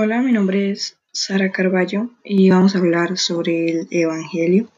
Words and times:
Hola, 0.00 0.22
mi 0.22 0.30
nombre 0.30 0.70
es 0.70 0.96
Sara 1.10 1.50
Carballo 1.50 2.10
y 2.22 2.48
vamos 2.50 2.76
a 2.76 2.78
hablar 2.78 3.18
sobre 3.18 3.68
el 3.68 3.88
Evangelio. 3.90 4.70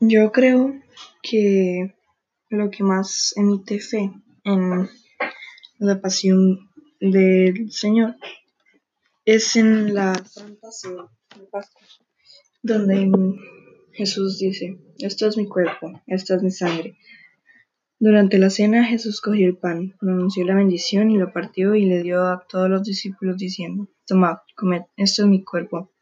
Yo 0.00 0.32
creo 0.32 0.74
que 1.22 1.94
lo 2.48 2.68
que 2.68 2.82
más 2.82 3.32
emite 3.36 3.78
fe 3.78 4.10
en 4.42 4.90
la 5.78 6.00
pasión 6.00 6.68
del 6.98 7.70
Señor 7.70 8.16
es 9.24 9.54
en 9.54 9.94
la 9.94 10.14
Santa 10.14 10.66
Pascua, 11.52 11.86
donde 12.60 13.08
Jesús 13.92 14.40
dice, 14.40 14.78
esto 14.98 15.28
es 15.28 15.36
mi 15.36 15.46
cuerpo, 15.46 16.02
esta 16.08 16.34
es 16.34 16.42
mi 16.42 16.50
sangre. 16.50 16.98
Durante 18.04 18.36
la 18.36 18.50
cena 18.50 18.84
Jesús 18.84 19.20
cogió 19.20 19.46
el 19.46 19.56
pan, 19.56 19.94
pronunció 20.00 20.44
la 20.44 20.56
bendición 20.56 21.12
y 21.12 21.18
lo 21.18 21.32
partió 21.32 21.76
y 21.76 21.84
le 21.84 22.02
dio 22.02 22.24
a 22.24 22.44
todos 22.48 22.68
los 22.68 22.82
discípulos 22.82 23.36
diciendo, 23.36 23.86
Tomad, 24.08 24.38
comed, 24.56 24.82
esto 24.96 25.22
es 25.22 25.28
mi 25.28 25.44
cuerpo. 25.44 25.92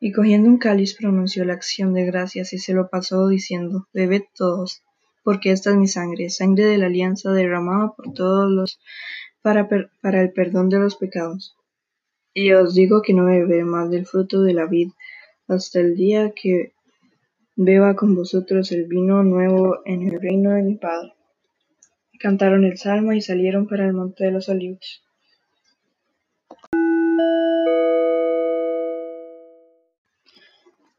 Y 0.00 0.12
cogiendo 0.12 0.48
un 0.48 0.56
cáliz 0.56 0.94
pronunció 0.94 1.44
la 1.44 1.52
acción 1.52 1.92
de 1.92 2.06
gracias 2.06 2.54
y 2.54 2.58
se 2.58 2.72
lo 2.72 2.88
pasó 2.88 3.28
diciendo, 3.28 3.86
Bebed 3.92 4.22
todos, 4.34 4.82
porque 5.22 5.52
esta 5.52 5.68
es 5.68 5.76
mi 5.76 5.88
sangre, 5.88 6.30
sangre 6.30 6.64
de 6.64 6.78
la 6.78 6.86
alianza 6.86 7.30
derramada 7.32 7.92
por 7.94 8.14
todos 8.14 8.50
los 8.50 8.80
para, 9.42 9.68
para 10.00 10.22
el 10.22 10.32
perdón 10.32 10.70
de 10.70 10.78
los 10.78 10.96
pecados. 10.96 11.54
Y 12.32 12.52
os 12.52 12.74
digo 12.74 13.02
que 13.02 13.12
no 13.12 13.26
beberé 13.26 13.64
más 13.64 13.90
del 13.90 14.06
fruto 14.06 14.40
de 14.40 14.54
la 14.54 14.64
vid 14.64 14.92
hasta 15.48 15.80
el 15.80 15.96
día 15.96 16.32
que 16.34 16.72
beba 17.62 17.94
con 17.94 18.14
vosotros 18.14 18.72
el 18.72 18.86
vino 18.86 19.22
nuevo 19.22 19.80
en 19.84 20.08
el 20.08 20.18
reino 20.18 20.52
de 20.52 20.62
mi 20.62 20.76
Padre. 20.76 21.12
Cantaron 22.18 22.64
el 22.64 22.78
salmo 22.78 23.12
y 23.12 23.20
salieron 23.20 23.68
para 23.68 23.84
el 23.84 23.92
monte 23.92 24.24
de 24.24 24.30
los 24.30 24.48
olivos. 24.48 25.04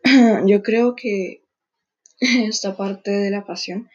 Yo 0.45 0.62
creo 0.62 0.95
que 0.95 1.42
esta 2.20 2.78
parte 2.78 3.09
de 3.09 3.31
la 3.31 3.44
pasión 3.44 3.90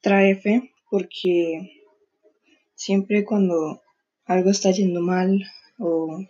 trae 0.00 0.34
fe 0.36 0.72
porque 0.90 1.82
siempre 2.74 3.26
cuando 3.26 3.82
algo 4.24 4.48
está 4.48 4.70
yendo 4.70 5.02
mal 5.02 5.44
o 5.78 6.24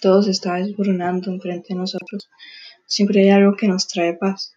todo 0.00 0.22
se 0.22 0.30
está 0.30 0.54
desboronando 0.54 1.32
enfrente 1.32 1.74
de 1.74 1.80
nosotros, 1.80 2.30
siempre 2.90 3.20
hay 3.20 3.30
algo 3.30 3.56
que 3.56 3.68
nos 3.68 3.86
trae 3.86 4.14
paz. 4.14 4.52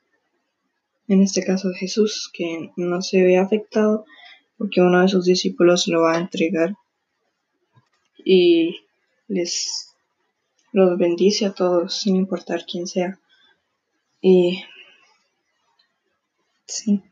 En 1.07 1.21
este 1.21 1.43
caso 1.43 1.69
Jesús, 1.73 2.31
que 2.33 2.71
no 2.75 3.01
se 3.01 3.21
ve 3.21 3.37
afectado 3.37 4.05
porque 4.57 4.81
uno 4.81 5.01
de 5.01 5.07
sus 5.07 5.25
discípulos 5.25 5.87
lo 5.87 6.01
va 6.01 6.15
a 6.15 6.19
entregar 6.19 6.73
y 8.25 8.75
les 9.27 9.89
los 10.71 10.97
bendice 10.97 11.45
a 11.45 11.53
todos 11.53 11.95
sin 11.95 12.15
importar 12.15 12.65
quién 12.65 12.87
sea. 12.87 13.19
Y 14.19 14.63
sí. 16.65 17.03